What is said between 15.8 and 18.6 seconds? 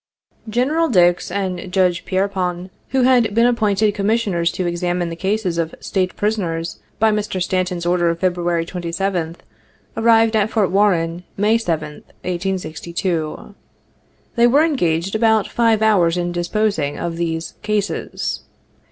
hours in disposing of these "cases."